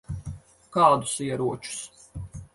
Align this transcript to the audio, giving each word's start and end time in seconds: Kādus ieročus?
Kādus 0.77 1.13
ieročus? 1.27 1.87